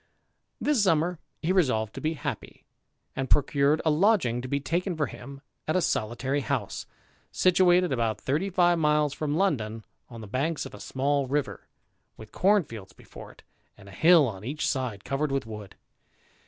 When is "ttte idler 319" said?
15.01-15.27